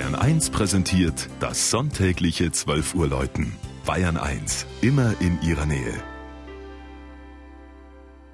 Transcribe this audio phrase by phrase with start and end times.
[0.00, 3.52] Bayern 1 präsentiert das sonntägliche 12 Uhr Läuten.
[3.84, 5.92] Bayern 1, immer in ihrer Nähe.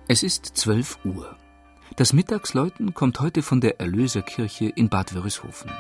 [0.07, 1.37] Es ist 12 Uhr.
[1.97, 5.73] Das Mittagsläuten kommt heute von der Erlöserkirche in Bad Wörishofen.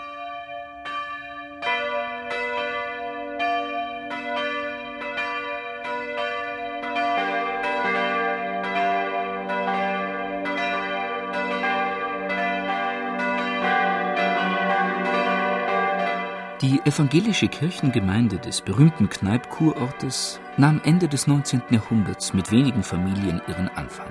[16.62, 21.60] Die evangelische Kirchengemeinde des berühmten Kneip-Kurortes nahm Ende des 19.
[21.68, 24.08] Jahrhunderts mit wenigen Familien ihren Anfang.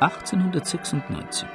[0.00, 1.46] 1896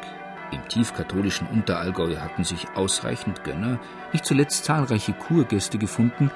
[0.52, 3.80] im tiefkatholischen Unterallgäu hatten sich ausreichend Gönner,
[4.14, 6.30] nicht zuletzt zahlreiche Kurgäste gefunden,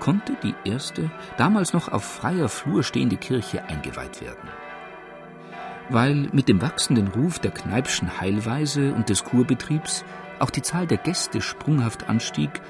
[0.00, 4.48] konnte die erste, damals noch auf freier Flur stehende Kirche eingeweiht werden.
[5.88, 10.04] Weil mit dem wachsenden Ruf der Kneipschen Heilweise und des Kurbetriebs
[10.38, 12.60] auch die Zahl der Gäste sprunghaft anstieg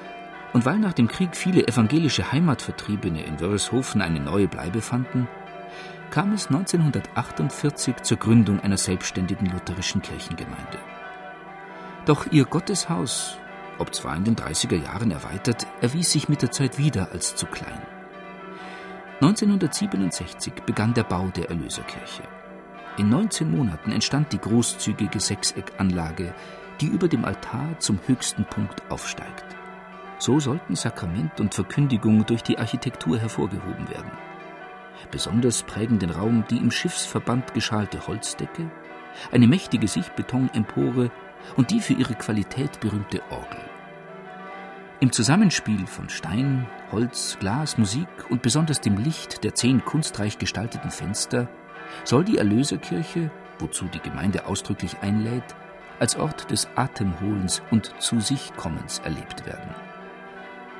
[0.53, 5.29] und weil nach dem Krieg viele evangelische Heimatvertriebene in Wörishofen eine neue Bleibe fanden,
[6.11, 10.79] kam es 1948 zur Gründung einer selbstständigen lutherischen Kirchengemeinde.
[12.07, 13.39] Doch ihr Gotteshaus,
[13.79, 17.47] ob zwar in den 30er Jahren erweitert, erwies sich mit der Zeit wieder als zu
[17.47, 17.83] klein.
[19.21, 22.23] 1967 begann der Bau der Erlöserkirche.
[22.99, 26.35] In 19 Monaten entstand die großzügige Sechseckanlage,
[26.81, 29.45] die über dem Altar zum höchsten Punkt aufsteigt.
[30.19, 34.11] So sollten Sakrament und Verkündigung durch die Architektur hervorgehoben werden.
[35.11, 38.71] Besonders prägen den Raum die im Schiffsverband geschalte Holzdecke,
[39.31, 41.11] eine mächtige Sichtbetonempore
[41.57, 43.61] und die für ihre Qualität berühmte Orgel.
[44.99, 50.91] Im Zusammenspiel von Stein, Holz, Glas, Musik und besonders dem Licht der zehn kunstreich gestalteten
[50.91, 51.49] Fenster
[52.05, 55.55] soll die Erlöserkirche, wozu die Gemeinde ausdrücklich einlädt,
[55.99, 59.75] als Ort des Atemholens und zu sich Kommens erlebt werden.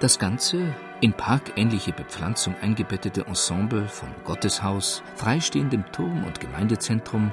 [0.01, 7.33] Das Ganze in parkähnliche Bepflanzung eingebettete Ensemble von Gotteshaus, freistehendem Turm und Gemeindezentrum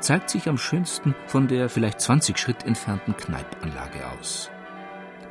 [0.00, 4.50] zeigt sich am schönsten von der vielleicht 20 Schritt entfernten Kneipanlage aus.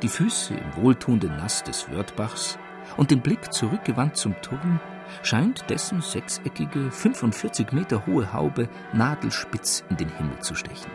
[0.02, 2.58] Die Füße im wohltuenden Nass des Wörthbachs
[2.96, 4.80] und den Blick zurückgewandt zum Turm
[5.22, 10.90] scheint dessen sechseckige, 45 Meter hohe Haube nadelspitz in den Himmel zu stechen.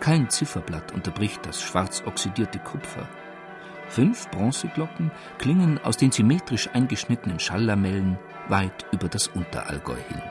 [0.00, 3.08] Kein Zifferblatt unterbricht das schwarz oxidierte Kupfer.
[3.88, 8.18] Fünf Bronzeglocken klingen aus den symmetrisch eingeschnittenen Schalllamellen
[8.48, 10.22] weit über das Unterallgäu hin.